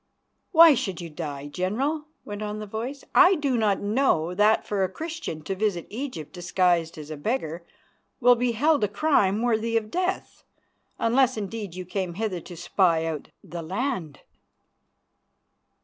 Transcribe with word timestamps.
"Why 0.51 0.73
should 0.73 0.99
you 0.99 1.11
die, 1.11 1.45
General?" 1.47 2.05
went 2.25 2.41
on 2.41 2.57
the 2.57 2.65
voice. 2.65 3.03
"I 3.13 3.35
do 3.35 3.55
not 3.55 3.81
know 3.81 4.33
that 4.33 4.65
for 4.65 4.83
a 4.83 4.89
Christian 4.89 5.43
to 5.43 5.53
visit 5.53 5.85
Egypt 5.91 6.33
disguised 6.33 6.97
as 6.97 7.11
a 7.11 7.17
beggar 7.17 7.63
will 8.19 8.33
be 8.33 8.53
held 8.53 8.83
a 8.83 8.87
crime 8.87 9.43
worthy 9.43 9.77
of 9.77 9.91
death, 9.91 10.43
unless 10.97 11.37
indeed 11.37 11.75
you 11.75 11.85
came 11.85 12.15
hither 12.15 12.39
to 12.41 12.57
spy 12.57 13.05
out 13.05 13.27
the 13.43 13.61
land." 13.61 14.21